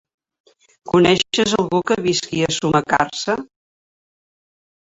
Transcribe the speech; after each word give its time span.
Coneixes 0.91 1.53
algú 1.57 1.81
que 1.91 1.99
visqui 2.07 2.41
a 2.47 2.51
Sumacàrcer? 2.57 3.37